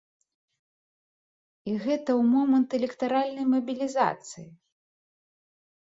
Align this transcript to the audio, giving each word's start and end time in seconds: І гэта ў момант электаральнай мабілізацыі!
І 1.71 1.75
гэта 1.83 2.15
ў 2.19 2.29
момант 2.33 2.69
электаральнай 2.79 3.45
мабілізацыі! 3.53 4.47